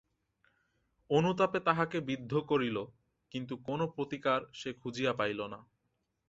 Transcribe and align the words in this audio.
অনুতাপে 1.09 1.59
তাহাকে 1.59 1.97
বিদ্ধ 2.01 2.31
করিল, 2.49 2.77
কিন্তু 3.31 3.53
কোনো 3.67 3.85
প্রতিকার 3.87 4.39
সে 4.53 4.69
খুঁজিয়া 4.73 5.13
পাইল 5.13 5.39
না। 5.47 5.59